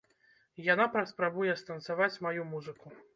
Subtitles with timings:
[0.67, 2.87] Яна паспрабуе станцаваць маю музыку!